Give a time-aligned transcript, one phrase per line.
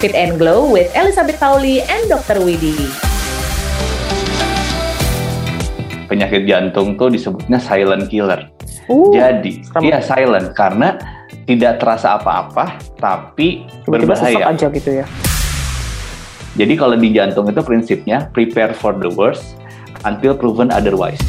[0.00, 2.40] Fit and Glow with Elizabeth Pauli and Dr.
[2.40, 2.72] Widi.
[6.08, 8.48] Penyakit jantung tuh disebutnya silent killer.
[8.88, 10.96] Uh, Jadi, iya silent karena
[11.44, 14.48] tidak terasa apa-apa, tapi tiba-tiba berbahaya.
[14.48, 15.06] aja gitu ya.
[16.56, 19.60] Jadi kalau di jantung itu prinsipnya prepare for the worst
[20.08, 21.20] until proven otherwise.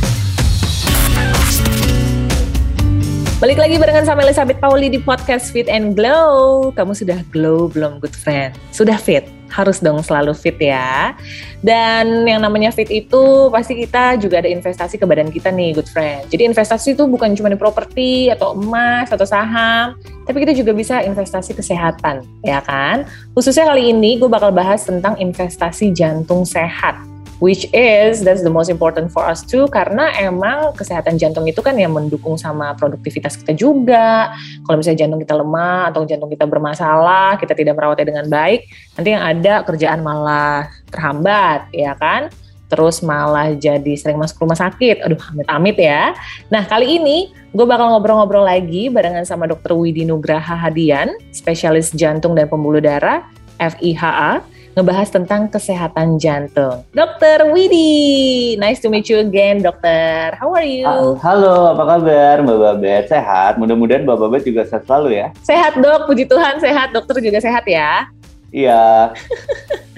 [3.41, 6.69] Balik lagi barengan sama Elizabeth Pauli di podcast Fit and Glow.
[6.77, 8.53] Kamu sudah glow belum good friend?
[8.69, 9.25] Sudah fit?
[9.49, 11.17] Harus dong selalu fit ya.
[11.65, 15.89] Dan yang namanya fit itu pasti kita juga ada investasi ke badan kita nih good
[15.89, 16.29] friend.
[16.29, 19.97] Jadi investasi itu bukan cuma di properti atau emas atau saham,
[20.29, 23.09] tapi kita juga bisa investasi kesehatan, ya kan?
[23.33, 27.10] Khususnya kali ini gue bakal bahas tentang investasi jantung sehat
[27.41, 31.73] which is that's the most important for us too karena emang kesehatan jantung itu kan
[31.73, 34.31] yang mendukung sama produktivitas kita juga.
[34.63, 39.09] Kalau misalnya jantung kita lemah atau jantung kita bermasalah kita tidak merawatnya dengan baik nanti
[39.11, 42.29] yang ada kerjaan malah terhambat ya kan?
[42.71, 45.03] Terus malah jadi sering masuk rumah sakit.
[45.03, 46.15] Aduh amit-amit ya.
[46.47, 52.31] Nah kali ini gue bakal ngobrol-ngobrol lagi barengan sama dokter Widi Nugraha Hadian spesialis jantung
[52.31, 53.27] dan pembuluh darah
[53.59, 54.39] FIHA
[54.71, 56.87] ngebahas tentang kesehatan jantung.
[56.95, 60.31] Dokter Widi, nice to meet you again, dokter.
[60.39, 60.87] How are you?
[61.19, 63.03] Halo, apa kabar Mbak Babet?
[63.11, 63.59] Sehat?
[63.59, 65.27] Mudah-mudahan Mbak Babet juga sehat selalu ya.
[65.43, 66.95] Sehat dok, puji Tuhan sehat.
[66.95, 68.07] Dokter juga sehat ya.
[68.51, 69.15] Iya,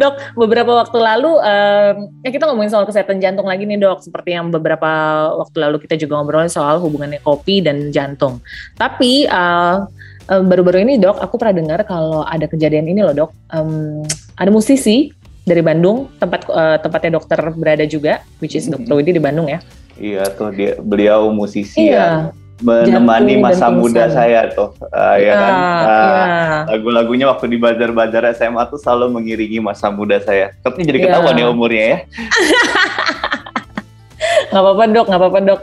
[0.00, 4.00] Dok, beberapa waktu lalu, em, ya kita ngomongin soal kesehatan jantung lagi nih dok.
[4.00, 4.88] Seperti yang beberapa
[5.36, 8.40] waktu lalu kita juga ngobrolin soal hubungannya kopi dan jantung.
[8.80, 9.76] Tapi eh,
[10.30, 13.30] baru-baru ini dok, aku pernah dengar kalau ada kejadian ini loh dok.
[13.50, 14.00] Em,
[14.34, 15.10] ada musisi
[15.42, 19.58] dari Bandung, tempat eh, tempatnya dokter berada juga, which is dokter Widi di Bandung ya.
[20.00, 21.92] iya tuh dia beliau musisi Iya.
[21.92, 22.16] yang
[22.60, 25.52] menemani Jantung masa muda saya tuh, Ah, ya kan?
[25.52, 26.22] Ah, iya.
[26.72, 30.52] Lagu-lagunya waktu di bazar-bazar SMA tuh selalu mengiringi masa muda saya.
[30.60, 31.04] Tapi jadi Iya.
[31.08, 31.96] ketahuan ya umurnya ya.
[34.50, 35.60] nggak apa-apa dok, nggak apa-apa dok.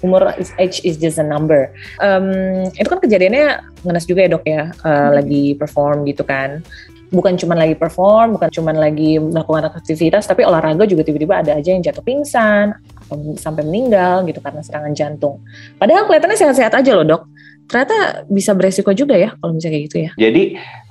[0.00, 1.68] Umur is age is just a number.
[2.00, 6.64] Em, itu kan kejadiannya ngenes juga ya dok ya, eh, lagi perform gitu kan.
[7.10, 11.74] Bukan cuma lagi perform, bukan cuma lagi melakukan aktivitas, tapi olahraga juga tiba-tiba ada aja
[11.74, 12.70] yang jatuh pingsan,
[13.10, 15.42] atau sampai meninggal gitu karena serangan jantung.
[15.74, 17.22] Padahal kelihatannya sehat-sehat aja loh dok.
[17.70, 20.10] Ternyata bisa beresiko juga ya kalau misalnya kayak gitu ya.
[20.18, 20.42] Jadi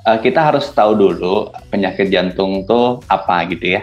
[0.08, 3.82] eh, kita harus tahu dulu penyakit jantung tuh apa gitu ya.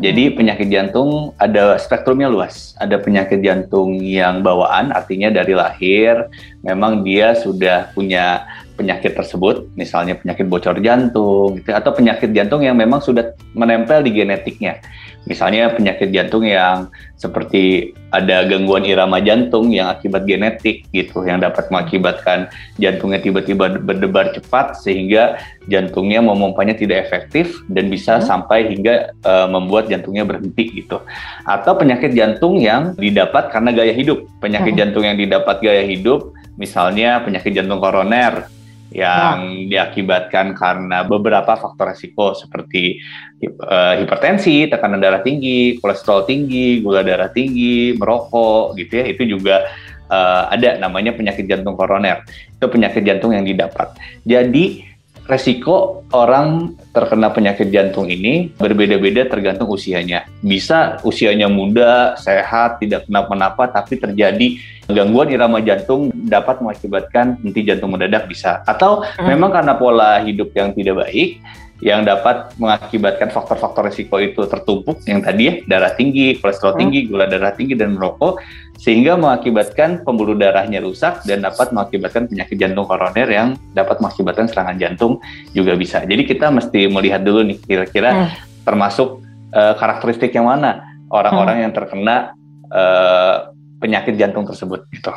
[0.00, 2.72] Jadi penyakit jantung ada spektrumnya luas.
[2.80, 6.24] Ada penyakit jantung yang bawaan, artinya dari lahir
[6.64, 8.48] memang dia sudah punya
[8.78, 14.14] penyakit tersebut, misalnya penyakit bocor jantung, gitu, atau penyakit jantung yang memang sudah menempel di
[14.14, 14.78] genetiknya.
[15.26, 21.68] Misalnya penyakit jantung yang seperti ada gangguan irama jantung yang akibat genetik gitu, yang dapat
[21.68, 22.48] mengakibatkan
[22.80, 25.36] jantungnya tiba-tiba berdebar cepat sehingga
[25.66, 28.24] jantungnya memompanya tidak efektif dan bisa Hmm.
[28.24, 31.02] sampai hingga eh, membuat jantungnya berhenti gitu.
[31.44, 34.24] Atau penyakit jantung yang didapat karena gaya hidup.
[34.40, 34.80] Penyakit Hmm.
[34.80, 38.50] jantung yang didapat gaya hidup misalnya penyakit jantung koroner
[38.88, 42.96] yang diakibatkan karena beberapa faktor resiko seperti
[43.44, 49.04] eh, hipertensi, tekanan darah tinggi, kolesterol tinggi, gula darah tinggi, merokok gitu ya.
[49.12, 49.68] Itu juga
[50.08, 52.24] eh, ada namanya penyakit jantung koroner.
[52.56, 53.92] Itu penyakit jantung yang didapat.
[54.24, 54.87] Jadi
[55.28, 60.24] resiko orang terkena penyakit jantung ini berbeda-beda tergantung usianya.
[60.40, 64.56] Bisa usianya muda, sehat, tidak kenapa-napa, tapi terjadi
[64.88, 68.64] gangguan irama jantung dapat mengakibatkan henti jantung mendadak bisa.
[68.64, 69.28] Atau Hmm.
[69.28, 71.44] memang karena pola hidup yang tidak baik,
[71.78, 76.80] yang dapat mengakibatkan faktor-faktor risiko itu tertumpuk yang tadi ya darah tinggi, kolesterol Hmm.
[76.82, 78.42] tinggi, gula darah tinggi dan merokok
[78.78, 84.74] sehingga mengakibatkan pembuluh darahnya rusak dan dapat mengakibatkan penyakit jantung koroner yang dapat mengakibatkan serangan
[84.74, 85.22] jantung
[85.54, 86.02] juga bisa.
[86.02, 88.28] Jadi kita mesti melihat dulu nih kira-kira Hmm.
[88.66, 92.34] termasuk eh, karakteristik yang mana orang-orang yang terkena
[92.68, 93.36] eh,
[93.78, 95.14] penyakit jantung tersebut gitu.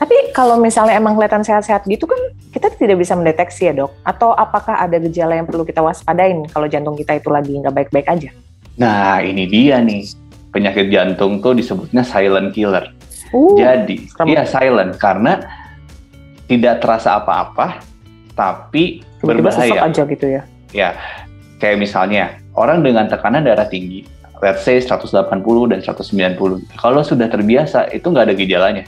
[0.00, 2.16] Tapi kalau misalnya emang kelihatan sehat-sehat gitu kan
[2.50, 3.94] kita tidak bisa mendeteksi ya dok?
[4.02, 8.06] Atau apakah ada gejala yang perlu kita waspadain kalau jantung kita itu lagi nggak baik-baik
[8.10, 8.30] aja?
[8.74, 10.10] Nah ini dia nih
[10.50, 12.90] penyakit jantung tuh disebutnya silent killer.
[13.30, 15.38] Uh, Jadi, iya silent karena
[16.50, 17.78] tidak terasa apa-apa,
[18.34, 19.86] tapi tiba-tiba berbahaya.
[19.86, 20.42] aja gitu ya?
[20.74, 20.98] Ya,
[21.62, 24.02] kayak misalnya orang dengan tekanan darah tinggi,
[24.42, 25.14] let's say 180
[25.70, 26.66] dan 190.
[26.74, 28.84] Kalau sudah terbiasa, itu nggak ada gejalanya.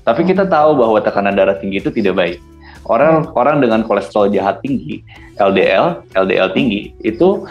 [0.00, 2.38] Tapi kita tahu bahwa tekanan darah tinggi itu tidak baik.
[2.84, 5.00] Orang orang dengan kolesterol jahat tinggi,
[5.40, 7.48] LDL, LDL tinggi, itu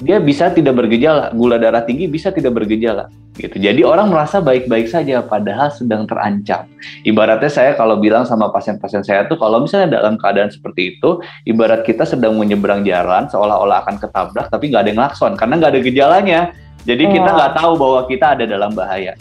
[0.00, 3.56] dia bisa tidak bergejala, gula darah tinggi bisa tidak bergejala gitu.
[3.56, 6.68] Jadi orang merasa baik-baik saja padahal sedang terancam.
[7.04, 11.84] Ibaratnya saya kalau bilang sama pasien-pasien saya tuh kalau misalnya dalam keadaan seperti itu, ibarat
[11.84, 15.80] kita sedang menyeberang jalan seolah-olah akan ketabrak tapi nggak ada yang lakson karena nggak ada
[15.80, 16.40] gejalanya.
[16.88, 17.36] Jadi kita oh.
[17.36, 19.12] nggak tahu bahwa kita ada dalam bahaya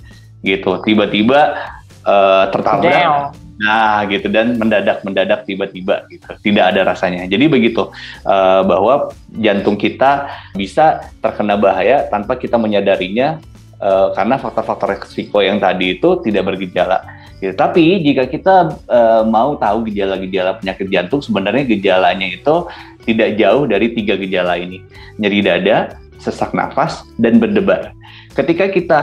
[0.43, 0.79] gitu.
[0.83, 1.59] Tiba-tiba
[2.07, 3.35] uh, tertabrak.
[3.59, 6.31] Nah, gitu dan mendadak-mendadak tiba-tiba gitu.
[6.31, 7.27] Tidak ada rasanya.
[7.27, 7.91] Jadi begitu
[8.23, 13.43] uh, bahwa jantung kita bisa terkena bahaya tanpa kita menyadarinya
[13.83, 17.03] uh, karena faktor-faktor risiko yang tadi itu tidak bergejala.
[17.43, 17.51] Gitu.
[17.51, 22.63] Tapi jika kita uh, mau tahu gejala-gejala penyakit jantung, sebenarnya gejalanya itu
[23.03, 24.79] tidak jauh dari tiga gejala ini:
[25.19, 27.91] nyeri dada, sesak nafas, dan berdebar.
[28.37, 28.99] Ketika kita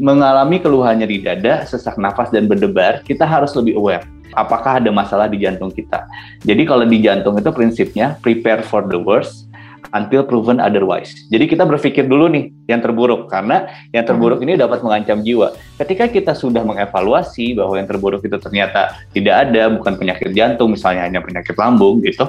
[0.00, 4.04] mengalami keluhan nyeri dada, sesak nafas, dan berdebar, kita harus lebih aware.
[4.32, 6.08] Apakah ada masalah di jantung kita?
[6.40, 9.52] Jadi kalau di jantung itu prinsipnya prepare for the worst
[9.92, 11.12] until proven otherwise.
[11.28, 15.52] Jadi kita berpikir dulu nih yang terburuk karena yang terburuk ini dapat mengancam jiwa.
[15.76, 21.04] Ketika kita sudah mengevaluasi bahwa yang terburuk itu ternyata tidak ada, bukan penyakit jantung, misalnya
[21.04, 22.24] hanya penyakit lambung gitu,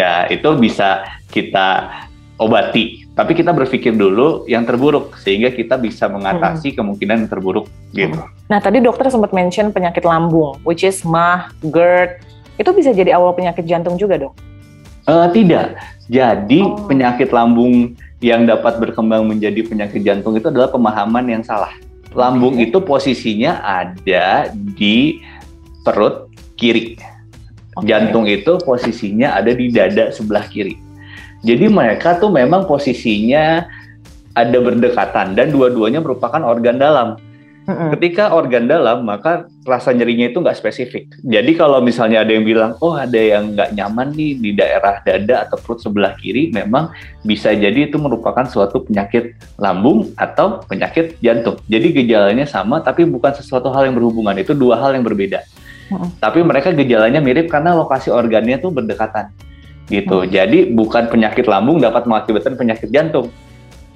[0.00, 1.92] ya itu bisa kita
[2.40, 6.76] obati tapi kita berpikir dulu yang terburuk sehingga kita bisa mengatasi hmm.
[6.82, 8.18] kemungkinan yang terburuk gitu.
[8.50, 12.18] Nah tadi dokter sempat mention penyakit lambung, which is mah, GERD,
[12.58, 14.34] itu bisa jadi awal penyakit jantung juga dok?
[15.06, 15.78] Uh, tidak.
[16.10, 16.90] Jadi oh.
[16.90, 21.70] penyakit lambung yang dapat berkembang menjadi penyakit jantung itu adalah pemahaman yang salah.
[22.14, 22.66] Lambung okay.
[22.70, 25.22] itu posisinya ada di
[25.86, 26.98] perut kiri.
[27.74, 27.86] Okay.
[27.90, 30.78] Jantung itu posisinya ada di dada sebelah kiri.
[31.44, 33.68] Jadi mereka tuh memang posisinya
[34.34, 37.20] ada berdekatan dan dua-duanya merupakan organ dalam.
[37.64, 41.08] Ketika organ dalam, maka rasa nyerinya itu nggak spesifik.
[41.24, 45.48] Jadi kalau misalnya ada yang bilang, oh ada yang nggak nyaman nih di daerah dada
[45.48, 46.92] atau perut sebelah kiri, memang
[47.24, 51.56] bisa jadi itu merupakan suatu penyakit lambung atau penyakit jantung.
[51.64, 54.36] Jadi gejalanya sama, tapi bukan sesuatu hal yang berhubungan.
[54.36, 55.40] Itu dua hal yang berbeda.
[56.20, 59.32] Tapi mereka gejalanya mirip karena lokasi organnya tuh berdekatan
[59.88, 60.24] gitu.
[60.24, 60.30] Hmm.
[60.30, 63.28] Jadi bukan penyakit lambung dapat mengakibatkan penyakit jantung.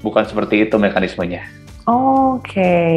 [0.04, 1.42] Bukan seperti itu mekanismenya.
[1.88, 2.96] Oke, okay.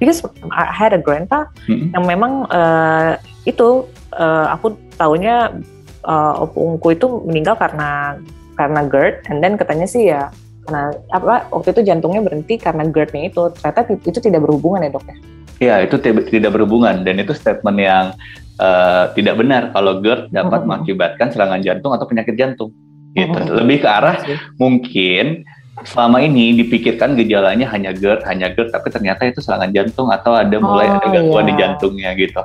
[0.00, 1.92] because I had a grandpa hmm.
[1.92, 3.84] yang memang uh, itu
[4.16, 5.60] uh, aku tahunya
[6.08, 8.16] uh, opungku itu meninggal karena
[8.56, 10.32] karena GERD, and then katanya sih ya
[10.64, 15.04] karena apa waktu itu jantungnya berhenti karena GERD-nya itu ternyata itu tidak berhubungan ya dok
[15.04, 15.16] ya?
[15.60, 15.96] Iya itu
[16.32, 18.16] tidak berhubungan dan itu statement yang
[18.60, 20.68] uh, tidak benar kalau GERD dapat hmm.
[20.68, 22.70] mengakibatkan serangan jantung atau penyakit jantung.
[23.16, 23.34] Gitu.
[23.34, 23.56] Hmm.
[23.56, 24.22] Lebih ke arah
[24.60, 25.42] mungkin
[25.82, 30.56] selama ini dipikirkan gejalanya hanya GERD, hanya GERD, tapi ternyata itu serangan jantung atau ada
[30.60, 31.48] mulai oh, ada gangguan iya.
[31.48, 32.40] di jantungnya gitu.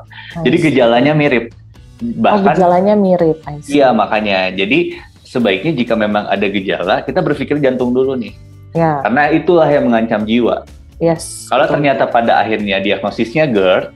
[0.48, 1.52] Jadi gejalanya mirip.
[2.00, 3.38] Bahkan oh, gejalanya mirip.
[3.68, 4.56] Iya makanya.
[4.56, 4.96] Jadi
[5.28, 8.32] sebaiknya jika memang ada gejala, kita berpikir jantung dulu nih.
[8.72, 9.04] Ya.
[9.04, 10.64] Karena itulah yang mengancam jiwa.
[11.00, 11.52] Yes.
[11.52, 13.92] Kalau ternyata pada akhirnya diagnosisnya GERD,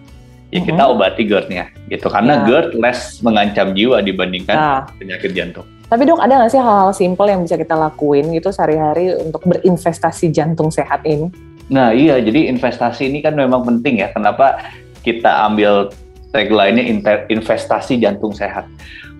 [0.50, 0.94] ya kita mm-hmm.
[0.98, 2.46] obati GERD-nya gitu karena yeah.
[2.46, 4.81] GERD less mengancam jiwa dibandingkan nah.
[4.98, 5.66] penyakit jantung.
[5.90, 10.30] Tapi dok ada nggak sih hal-hal simpel yang bisa kita lakuin gitu sehari-hari untuk berinvestasi
[10.30, 11.34] jantung sehat ini?
[11.69, 14.13] Nah iya jadi investasi ini kan memang penting ya.
[14.13, 14.62] Kenapa
[15.01, 15.90] kita ambil
[16.30, 16.86] tagline-nya
[17.30, 18.69] investasi jantung sehat?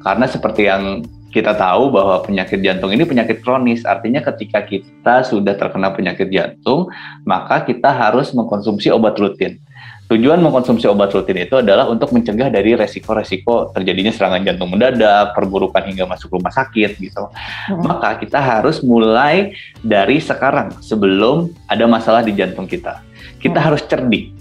[0.06, 5.54] Karena seperti yang kita tahu bahwa penyakit jantung ini penyakit kronis, artinya ketika kita sudah
[5.54, 6.90] terkena penyakit jantung,
[7.22, 9.62] maka kita harus mengkonsumsi obat rutin.
[10.10, 15.86] Tujuan mengkonsumsi obat rutin itu adalah untuk mencegah dari resiko-resiko terjadinya serangan jantung mendadak, perburukan
[15.86, 17.30] hingga masuk rumah sakit gitu.
[17.70, 17.86] Hmm.
[17.86, 19.54] Maka kita harus mulai
[19.86, 23.06] dari sekarang sebelum ada masalah di jantung kita.
[23.38, 23.68] Kita hmm.
[23.70, 24.34] harus cerdik.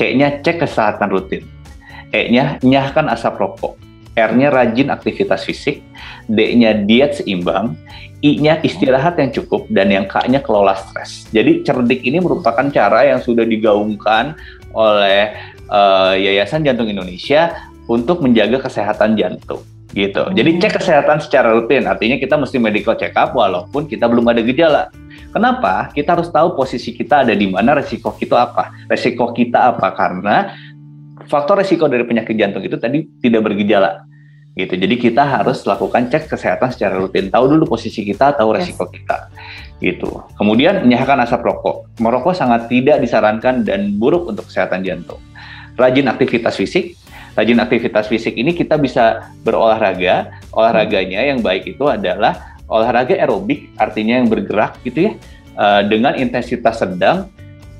[0.00, 1.44] C-nya cek kesehatan rutin.
[2.16, 3.76] E-nya nyahkan asap rokok.
[4.16, 5.84] R-nya rajin aktivitas fisik.
[6.32, 7.76] D-nya diet seimbang.
[8.24, 11.28] I-nya istirahat yang cukup dan yang K-nya kelola stres.
[11.28, 14.36] Jadi cerdik ini merupakan cara yang sudah digaungkan
[14.74, 15.34] oleh
[15.70, 17.54] uh, Yayasan Jantung Indonesia
[17.90, 20.22] untuk menjaga kesehatan jantung gitu.
[20.30, 24.38] Jadi cek kesehatan secara rutin, artinya kita mesti medical check up walaupun kita belum ada
[24.46, 24.86] gejala.
[25.34, 25.90] Kenapa?
[25.90, 28.70] Kita harus tahu posisi kita ada di mana, resiko kita apa.
[28.86, 29.90] Resiko kita apa?
[29.94, 30.54] Karena
[31.26, 34.06] faktor resiko dari penyakit jantung itu tadi tidak bergejala.
[34.54, 34.78] Gitu.
[34.78, 38.94] Jadi kita harus lakukan cek kesehatan secara rutin, tahu dulu posisi kita, tahu resiko yes.
[38.94, 39.16] kita
[39.80, 40.22] gitu.
[40.36, 41.88] Kemudian menyahkan asap rokok.
[41.98, 45.18] Merokok sangat tidak disarankan dan buruk untuk kesehatan jantung.
[45.74, 46.94] Rajin aktivitas fisik.
[47.34, 50.36] Rajin aktivitas fisik ini kita bisa berolahraga.
[50.52, 55.12] Olahraganya yang baik itu adalah olahraga aerobik, artinya yang bergerak gitu ya,
[55.58, 57.26] eh, dengan intensitas sedang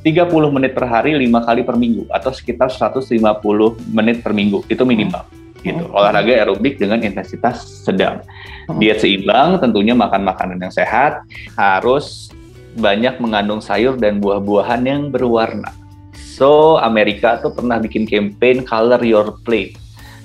[0.03, 4.83] 30 menit per hari, 5 kali per minggu, atau sekitar 150 menit per minggu, itu
[4.83, 5.85] minimal gitu.
[5.91, 6.01] Oh.
[6.01, 8.25] Olahraga aerobik dengan intensitas sedang.
[8.69, 8.77] Oh.
[8.81, 11.25] Diet seimbang, tentunya makan makanan yang sehat,
[11.55, 12.31] harus
[12.79, 15.75] banyak mengandung sayur dan buah-buahan yang berwarna.
[16.15, 19.77] So, Amerika tuh pernah bikin campaign Color Your Plate.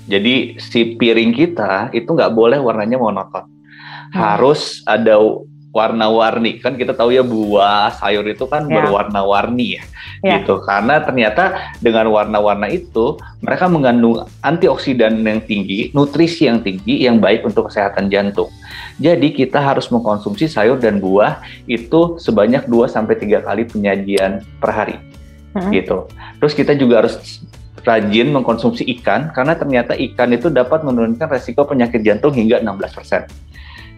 [0.06, 3.44] Jadi, si piring kita itu nggak boleh warnanya monoton.
[3.44, 4.14] Hmm.
[4.14, 5.18] Harus ada
[5.76, 6.56] warna-warni.
[6.64, 8.80] Kan kita tahu ya buah sayur itu kan ya.
[8.80, 9.84] berwarna-warni ya,
[10.24, 10.40] ya.
[10.40, 10.64] Gitu.
[10.64, 17.44] Karena ternyata dengan warna-warna itu mereka mengandung antioksidan yang tinggi nutrisi yang tinggi yang baik
[17.44, 18.48] untuk kesehatan jantung.
[18.96, 24.72] Jadi kita harus mengkonsumsi sayur dan buah itu sebanyak 2 sampai tiga kali penyajian per
[24.72, 24.96] hari.
[25.56, 25.72] Hmm.
[25.72, 26.04] gitu.
[26.36, 27.40] Terus kita juga harus
[27.86, 33.45] rajin mengkonsumsi ikan karena ternyata ikan itu dapat menurunkan resiko penyakit jantung hingga 16%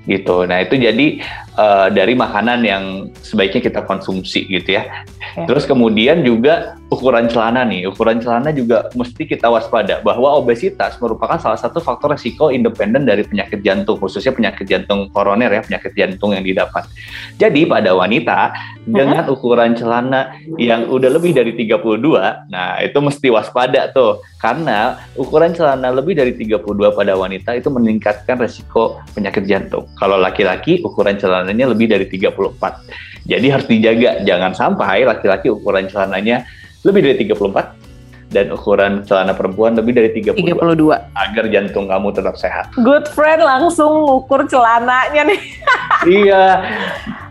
[0.09, 0.49] gitu.
[0.49, 1.21] Nah itu jadi
[1.55, 2.85] uh, dari makanan yang
[3.21, 4.89] sebaiknya kita konsumsi gitu ya.
[5.37, 5.45] ya.
[5.45, 11.37] Terus kemudian juga ukuran celana nih, ukuran celana juga mesti kita waspada bahwa obesitas merupakan
[11.37, 16.33] salah satu faktor resiko independen dari penyakit jantung, khususnya penyakit jantung koroner ya, penyakit jantung
[16.33, 16.89] yang didapat.
[17.37, 18.57] Jadi pada wanita
[18.89, 25.53] dengan ukuran celana yang udah lebih dari 32, nah itu mesti waspada tuh karena ukuran
[25.53, 26.65] celana lebih dari 32
[26.97, 29.85] pada wanita itu meningkatkan resiko penyakit jantung.
[29.99, 33.27] Kalau laki-laki ukuran celananya lebih dari 34.
[33.27, 36.47] Jadi harus dijaga jangan sampai laki-laki ukuran celananya
[36.87, 37.89] lebih dari 34
[38.29, 42.69] dan ukuran celana perempuan lebih dari 32, 32 agar jantung kamu tetap sehat.
[42.77, 45.41] Good friend langsung ukur celananya nih.
[46.23, 46.45] iya.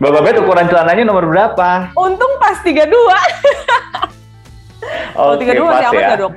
[0.02, 1.94] Bapak Bet ukuran celananya nomor berapa?
[1.94, 2.90] Untung pas 32.
[5.14, 6.16] oh, 32 masih aman ya.
[6.18, 6.32] dok?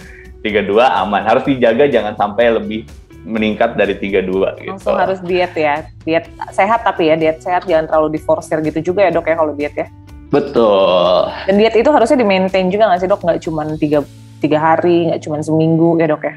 [0.45, 1.21] 32 aman.
[1.25, 2.85] Harus dijaga jangan sampai lebih
[3.21, 4.71] meningkat dari 32 gitu.
[4.73, 5.85] Langsung harus diet ya.
[6.05, 9.53] Diet sehat tapi ya, diet sehat jangan terlalu diforsir gitu juga ya, Dok ya kalau
[9.53, 9.87] diet ya.
[10.31, 11.27] Betul.
[11.45, 13.21] Dan diet itu harusnya di maintain juga nggak sih dok?
[13.21, 13.99] Nggak cuma tiga,
[14.39, 16.33] tiga hari, nggak cuma seminggu ya dok ya?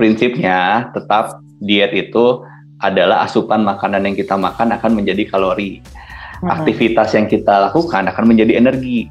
[0.00, 2.40] Prinsipnya tetap diet itu
[2.80, 5.84] adalah asupan makanan yang kita makan akan menjadi kalori.
[6.42, 9.06] Aktivitas yang kita lakukan akan menjadi energi.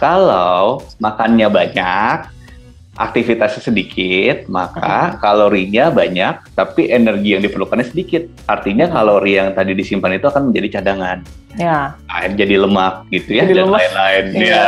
[0.00, 2.16] Kalau makannya banyak,
[2.96, 8.24] aktivitasnya sedikit, maka kalorinya banyak, tapi energi yang diperlukannya sedikit.
[8.48, 11.20] Artinya kalori yang tadi disimpan itu akan menjadi cadangan.
[11.60, 11.96] Ya.
[12.08, 14.24] Air jadi lemak gitu ya jadi dan lain-lain.
[14.32, 14.44] Ya.
[14.44, 14.66] ya.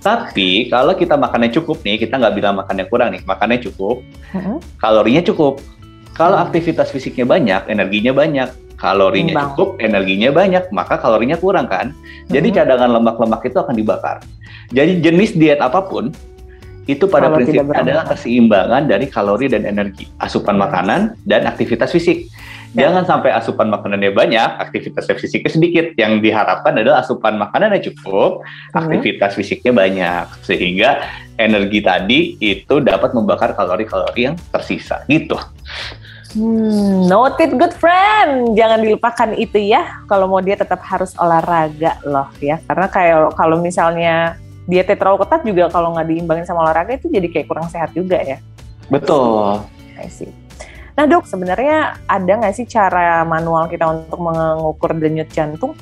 [0.00, 4.00] Tapi kalau kita makannya cukup nih, kita nggak bilang makannya kurang nih, makannya cukup,
[4.32, 4.56] uh-huh.
[4.80, 5.60] kalorinya cukup.
[6.16, 8.50] Kalau aktivitas fisiknya banyak, energinya banyak.
[8.78, 9.46] Kalorinya Bang.
[9.58, 11.90] cukup, energinya banyak, maka kalorinya kurang kan.
[12.30, 14.22] Jadi cadangan lemak-lemak itu akan dibakar.
[14.70, 16.14] Jadi jenis diet apa pun
[16.88, 22.32] itu pada Kalau prinsipnya adalah keseimbangan dari kalori dan energi, asupan makanan dan aktivitas fisik.
[22.72, 22.88] Ya.
[22.88, 25.86] Jangan sampai asupan makanannya banyak, aktivitas fisiknya sedikit.
[26.00, 28.76] Yang diharapkan adalah asupan makanannya cukup, hmm.
[28.76, 31.00] aktivitas fisiknya banyak, sehingga
[31.36, 35.36] energi tadi itu dapat membakar kalori-kalori yang tersisa, gitu.
[36.36, 38.52] Hmm, noted good friend.
[38.52, 40.04] Jangan dilupakan itu ya.
[40.04, 42.60] Kalau mau dia tetap harus olahraga loh ya.
[42.68, 44.36] Karena kayak kalau misalnya
[44.68, 48.20] dietnya terlalu ketat juga kalau nggak diimbangin sama olahraga itu jadi kayak kurang sehat juga
[48.20, 48.36] ya.
[48.92, 49.64] Betul.
[49.96, 50.28] I see.
[50.92, 55.72] Nah dok, sebenarnya ada nggak sih cara manual kita untuk mengukur denyut jantung?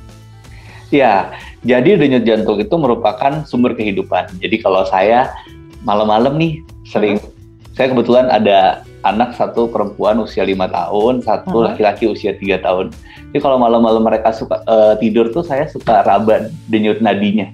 [0.94, 1.34] Ya,
[1.66, 4.38] jadi denyut jantung itu merupakan sumber kehidupan.
[4.38, 5.34] Jadi kalau saya
[5.82, 7.74] malam-malam nih sering, hmm.
[7.74, 11.66] saya kebetulan ada anak satu perempuan usia lima tahun, satu hmm.
[11.72, 12.94] laki-laki usia tiga tahun.
[13.34, 17.50] Jadi kalau malam-malam mereka suka uh, tidur tuh saya suka raba denyut nadinya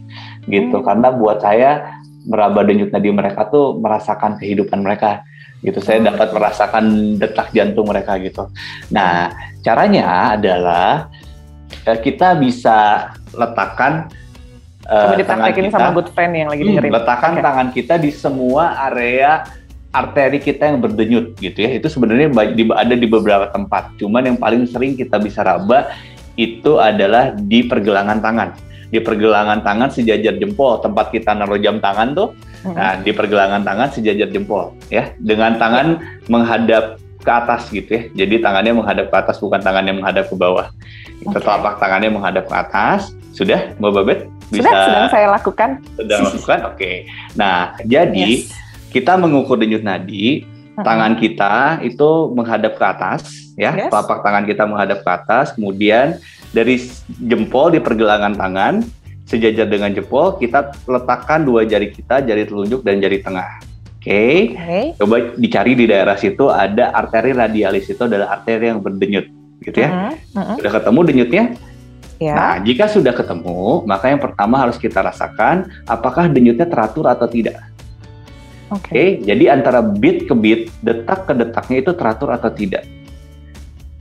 [0.51, 0.87] gitu hmm.
[0.87, 5.23] karena buat saya meraba denyut nadi mereka tuh merasakan kehidupan mereka
[5.63, 6.07] gitu saya hmm.
[6.15, 6.85] dapat merasakan
[7.19, 8.51] detak jantung mereka gitu
[8.91, 9.31] nah
[9.63, 11.11] caranya adalah
[11.87, 14.11] eh, kita bisa letakkan
[14.91, 16.91] uh, tangan kita sama good friend yang lagi dengerin.
[16.91, 17.43] Hmm, letakkan okay.
[17.43, 19.47] tangan kita di semua area
[19.93, 21.71] arteri kita yang berdenyut gitu ya.
[21.77, 22.33] Itu sebenarnya
[22.77, 23.97] ada di beberapa tempat.
[24.01, 25.93] Cuman yang paling sering kita bisa raba
[26.37, 32.13] itu adalah di pergelangan tangan di pergelangan tangan sejajar jempol tempat kita naruh jam tangan
[32.13, 32.37] tuh
[32.69, 32.77] hmm.
[32.77, 35.97] nah di pergelangan tangan sejajar jempol ya dengan tangan
[36.29, 40.69] menghadap ke atas gitu ya jadi tangannya menghadap ke atas bukan tangannya menghadap ke bawah
[41.25, 41.41] okay.
[41.41, 44.19] telapak tangannya menghadap ke atas sudah mbak Babet
[44.53, 46.97] bisa sudah sedang saya lakukan sedang lakukan oke okay.
[47.33, 48.53] nah jadi yes.
[48.93, 50.85] kita mengukur denyut nadi hmm.
[50.85, 53.21] tangan kita itu menghadap ke atas
[53.57, 53.89] ya yes.
[53.89, 56.21] telapak tangan kita menghadap ke atas kemudian
[56.53, 56.77] dari
[57.27, 58.85] jempol di pergelangan tangan
[59.25, 64.39] sejajar dengan jempol kita letakkan dua jari kita jari telunjuk dan jari tengah oke okay?
[64.55, 64.87] okay.
[65.01, 69.27] coba dicari di daerah situ ada arteri radialis itu adalah arteri yang berdenyut
[69.65, 70.13] gitu ya uh -huh.
[70.13, 70.57] Uh -huh.
[70.61, 71.45] sudah ketemu denyutnya
[72.23, 72.39] Ya.
[72.39, 77.59] Nah, jika sudah ketemu, maka yang pertama harus kita rasakan apakah denyutnya teratur atau tidak.
[78.71, 78.87] Oke.
[78.87, 79.07] Okay.
[79.19, 82.87] Okay, jadi antara beat ke beat, detak ke detaknya itu teratur atau tidak.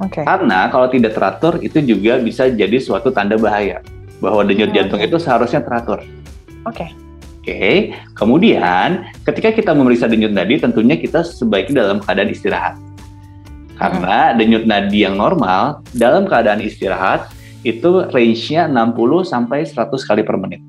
[0.09, 0.25] Okay.
[0.25, 3.81] Karena kalau tidak teratur itu juga bisa jadi suatu tanda bahaya.
[4.21, 6.05] bahwa denyut jantung itu seharusnya teratur.
[6.69, 6.85] Oke.
[6.85, 6.89] Okay.
[7.41, 7.77] Oke, okay.
[8.13, 12.77] kemudian ketika kita memeriksa denyut nadi, tentunya kita sebaiknya dalam keadaan istirahat.
[13.81, 14.37] Karena hmm.
[14.37, 17.33] denyut nadi yang normal dalam keadaan istirahat
[17.65, 20.61] itu range-nya 60 sampai 100 kali per menit.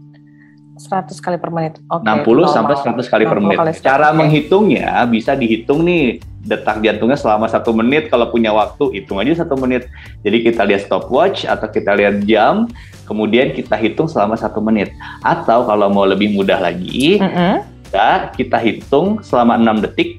[0.81, 1.77] 100 kali per menit.
[1.93, 2.49] Okay, 60 normal.
[2.49, 3.59] sampai 100 kali per menit.
[3.61, 4.17] Kali Cara okay.
[4.17, 8.11] menghitungnya bisa dihitung nih detak jantungnya selama satu menit.
[8.11, 9.87] Kalau punya waktu hitung aja satu menit.
[10.27, 12.67] Jadi kita lihat stopwatch atau kita lihat jam,
[13.07, 14.91] kemudian kita hitung selama satu menit.
[15.23, 17.55] Atau kalau mau lebih mudah lagi, mm -hmm.
[17.89, 20.19] kita, kita hitung selama enam detik.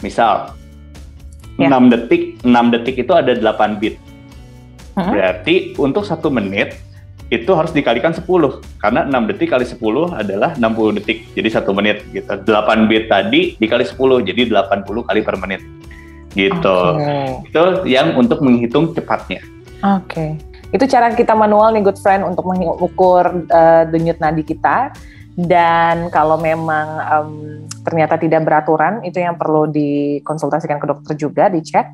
[0.00, 0.54] Misal
[1.58, 1.68] ya.
[1.74, 3.98] 6 detik, 6 detik itu ada 8 bit.
[4.94, 5.12] Mm -hmm.
[5.12, 6.87] Berarti untuk satu menit
[7.28, 8.24] itu harus dikalikan 10
[8.80, 11.28] karena 6 detik kali 10 adalah 60 detik.
[11.36, 12.24] Jadi satu menit gitu.
[12.24, 15.60] 8 bit tadi dikali 10 jadi 80 kali per menit.
[16.32, 16.78] Gitu.
[16.96, 17.50] Okay.
[17.50, 19.44] itu yang untuk menghitung cepatnya.
[19.84, 20.08] Oke.
[20.08, 20.30] Okay.
[20.68, 24.92] itu cara kita manual nih good friend untuk mengukur uh, denyut nadi kita.
[25.38, 27.32] Dan kalau memang um,
[27.86, 31.88] ternyata tidak beraturan itu yang perlu dikonsultasikan ke dokter juga dicek.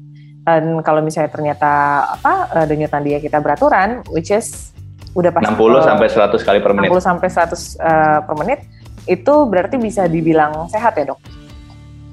[0.45, 1.73] Dan kalau misalnya ternyata
[2.19, 4.74] apa uh, denyut nadi kita beraturan which is
[5.14, 6.88] udah pasti 60 uh, sampai 100 kali per menit.
[6.90, 8.59] 60 sampai 100 uh, per menit
[9.06, 11.21] itu berarti bisa dibilang sehat ya, Dok?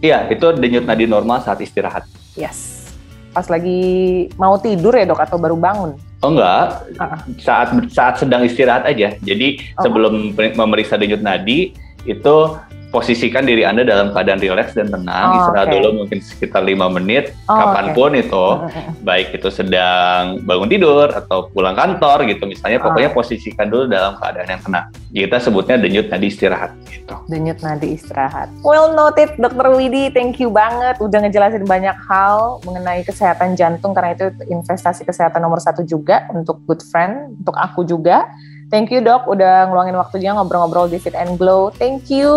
[0.01, 2.05] Iya, itu denyut nadi normal saat istirahat.
[2.34, 2.89] Yes.
[3.31, 5.98] Pas lagi mau tidur ya, Dok, atau baru bangun?
[6.22, 7.20] Oh enggak, uh -uh.
[7.41, 9.17] saat saat sedang istirahat aja.
[9.25, 9.81] Jadi oh.
[9.81, 11.74] sebelum memeriksa denyut nadi
[12.05, 12.38] itu
[12.91, 15.75] posisikan diri Anda dalam keadaan rileks dan tenang, oh, istirahat okay.
[15.79, 18.27] dulu mungkin sekitar lima menit, oh, kapan pun okay.
[18.27, 18.45] itu,
[19.07, 22.91] baik itu sedang bangun tidur atau pulang kantor gitu, misalnya oh.
[22.91, 24.86] pokoknya posisikan dulu dalam keadaan yang tenang.
[25.12, 27.15] Kita sebutnya denyut nadi istirahat gitu.
[27.31, 28.51] Denyut nadi istirahat.
[28.62, 34.13] Well noted, Dokter Widi, thank you banget udah ngejelasin banyak hal mengenai kesehatan jantung karena
[34.13, 38.27] itu investasi kesehatan nomor satu juga untuk good friend, untuk aku juga.
[38.72, 41.75] Thank you dok, udah ngeluangin waktunya ngobrol-ngobrol di Fit and Glow.
[41.75, 42.32] Thank you.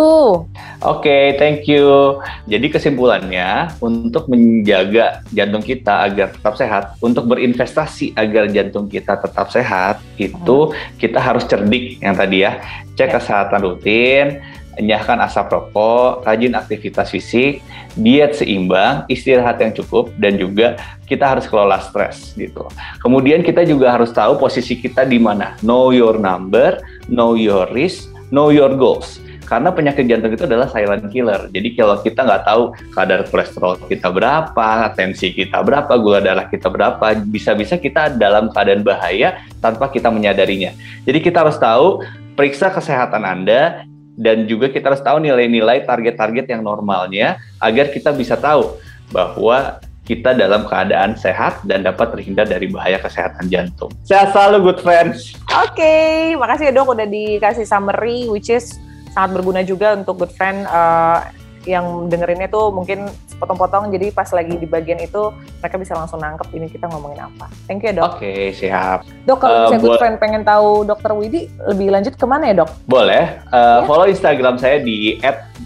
[0.82, 2.18] Oke, okay, thank you.
[2.50, 9.46] Jadi kesimpulannya, untuk menjaga jantung kita agar tetap sehat, untuk berinvestasi agar jantung kita tetap
[9.54, 10.98] sehat, itu hmm.
[10.98, 12.58] kita harus cerdik yang tadi ya.
[12.98, 13.14] Cek ya.
[13.14, 14.26] kesehatan rutin,
[14.78, 17.62] enyahkan asap rokok, rajin aktivitas fisik,
[17.98, 22.66] diet seimbang, istirahat yang cukup, dan juga kita harus kelola stres gitu.
[23.00, 25.54] Kemudian kita juga harus tahu posisi kita di mana.
[25.62, 29.22] Know your number, know your risk, know your goals.
[29.44, 31.52] Karena penyakit jantung itu adalah silent killer.
[31.52, 32.62] Jadi kalau kita nggak tahu
[32.96, 38.80] kadar kolesterol kita berapa, tensi kita berapa, gula darah kita berapa, bisa-bisa kita dalam keadaan
[38.80, 40.72] bahaya tanpa kita menyadarinya.
[41.04, 42.00] Jadi kita harus tahu
[42.34, 43.84] periksa kesehatan Anda,
[44.14, 48.78] dan juga kita harus tahu nilai-nilai target-target yang normalnya agar kita bisa tahu
[49.10, 53.88] bahwa kita dalam keadaan sehat dan dapat terhindar dari bahaya kesehatan jantung.
[54.04, 55.32] Sehat selalu, good friends.
[55.48, 58.76] Oke, okay, makasih ya dok udah dikasih summary, which is
[59.16, 61.24] sangat berguna juga untuk good friend uh,
[61.64, 63.08] yang dengerinnya tuh mungkin
[63.40, 67.50] potong-potong jadi pas lagi di bagian itu mereka bisa langsung nangkep ini kita ngomongin apa.
[67.66, 68.16] Thank you ya dok.
[68.16, 69.04] Oke okay, siap.
[69.24, 72.54] Dok kalau uh, misalnya good friend pengen tahu dokter Widi lebih lanjut ke mana ya
[72.64, 72.70] dok?
[72.88, 73.40] Boleh.
[73.50, 73.86] Uh, ya?
[73.88, 75.18] Follow Instagram saya di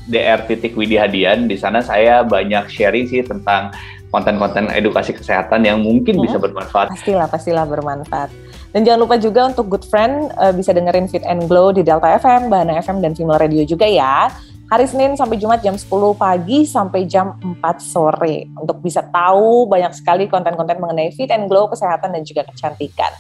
[0.08, 1.50] @dr.widihadian.
[1.50, 3.74] Di sana saya banyak sharing sih tentang
[4.08, 6.24] konten-konten edukasi kesehatan yang mungkin hmm.
[6.24, 6.88] bisa bermanfaat.
[6.92, 8.32] Pastilah, pastilah bermanfaat.
[8.72, 12.20] Dan jangan lupa juga untuk good friend uh, bisa dengerin Fit and Glow di Delta
[12.20, 14.28] FM, Bahana FM, dan Female Radio juga ya
[14.68, 19.96] hari Senin sampai Jumat jam 10 pagi sampai jam 4 sore untuk bisa tahu banyak
[19.96, 23.10] sekali konten-konten mengenai fit and glow, kesehatan dan juga kecantikan.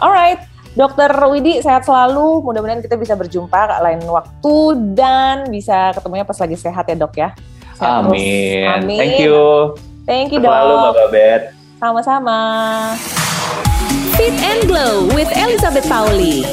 [0.00, 0.40] Alright,
[0.76, 2.44] Dokter Widi sehat selalu.
[2.44, 4.56] Mudah-mudahan kita bisa berjumpa lain waktu
[4.92, 7.32] dan bisa ketemunya pas lagi sehat ya dok ya.
[7.76, 8.64] Sehat Amin.
[8.64, 9.00] Amin.
[9.00, 9.40] Thank you.
[10.04, 10.52] Thank you dok.
[10.52, 11.42] Selalu Mbak Bet.
[11.76, 12.40] Sama-sama.
[14.16, 16.44] Fit and Glow with Elizabeth Pauli.